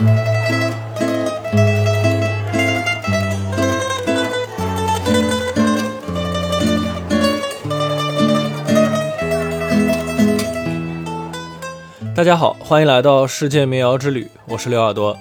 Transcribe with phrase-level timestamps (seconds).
[0.00, 0.06] 大
[12.24, 15.14] 家好，欢迎来到世界民谣之旅，我是刘耳朵。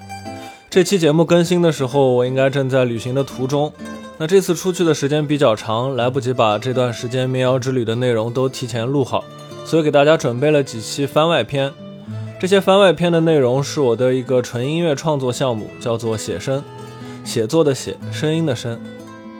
[0.70, 3.74] 这期节目更新的时候，我应该正在旅行的途中。
[4.18, 9.26] 那这次出去的时间比较长，来不及把这段时间民谣之旅的内容都提前录好，
[9.66, 11.74] 所以给大家准备了几期番外篇。
[12.40, 16.64] 这些番外篇的内容是我的一个纯音乐创作项目，叫做写声，
[17.26, 18.80] 写作的写，声音的声。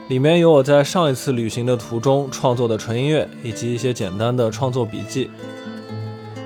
[0.08, 5.30] 里面有我在上一次旅行的途中创作的纯音乐，以及一些简单的创作笔记。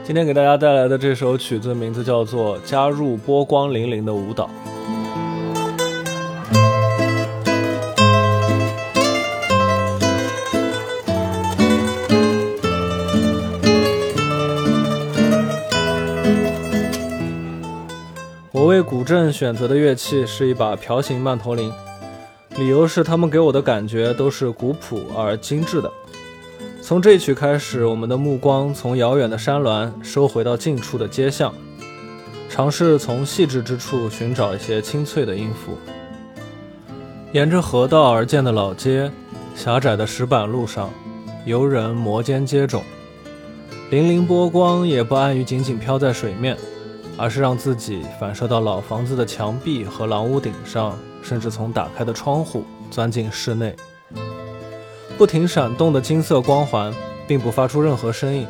[0.05, 4.45] 今天给大家带来的这首曲子名字叫做《加入波光粼粼的舞蹈》。
[19.05, 21.71] 正选择的乐器是一把瓢形曼陀林，
[22.57, 25.91] 理由是它们给我的感觉都是古朴而精致的。
[26.81, 31.53] 从这曲开始，我们的目光从遥远的山峦收回到近处的街巷，
[32.49, 35.79] 尝试从细致之处寻找一些清脆的音符。
[37.33, 39.11] 沿着河道而建的老街，
[39.57, 40.91] 狭窄的石板路上，
[41.47, 42.83] 游人摩肩接踵，
[43.91, 46.57] 粼粼波光也不安于仅仅飘在水面，
[47.17, 53.75] 而是让自己反射到老房子的墙壁和廊屋顶上，甚至从打开的窗户钻进室内。
[55.17, 56.93] 不停闪动的金色光环，
[57.27, 58.47] 并不发出任何声音，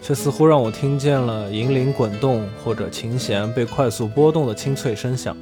[0.00, 5.36] 却似乎让我听见了银铃滚动或者琴弦被快速拨动的清脆声响。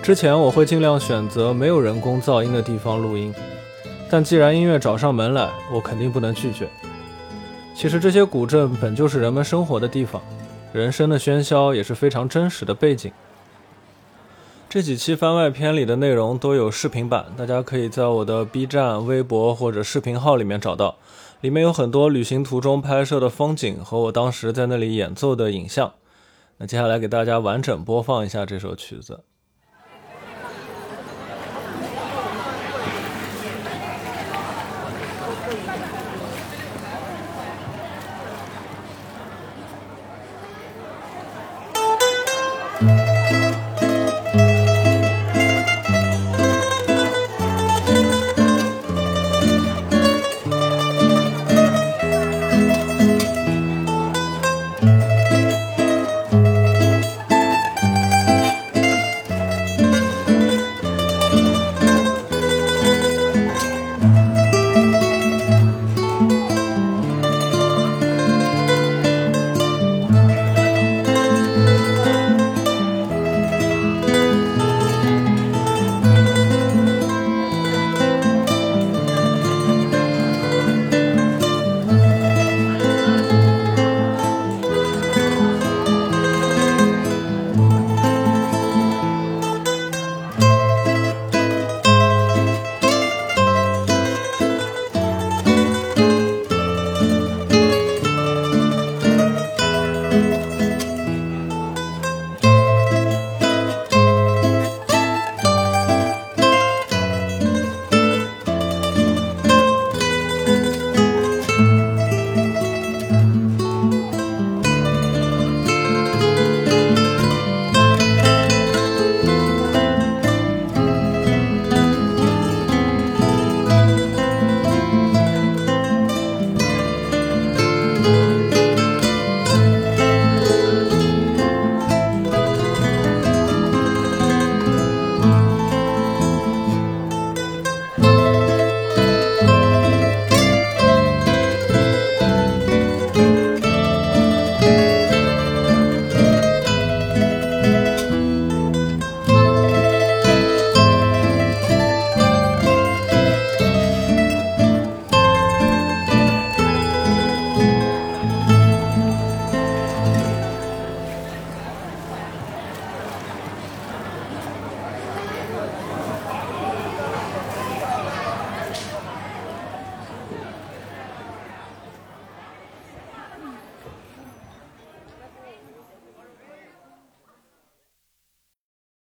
[0.00, 3.34] 之前我会尽量选择没有人工噪音的地方录音，
[4.08, 6.68] 但既然音乐找上门来，我肯定不能拒绝。
[7.74, 10.22] 其实这些古镇本就是人们生活的地方，
[10.76, 13.10] 人生的喧嚣也是非常真实的背景。
[14.68, 20.96] 这几期番外篇里的内容都有视频版，大家可以在我的 B 站、微博或者视频号里面找到。
[21.40, 25.94] 里面有很多旅行途中拍摄的风景和我当时在那里演奏的影像。
[26.58, 29.20] 那接下来给大家完整播放一下这首曲子。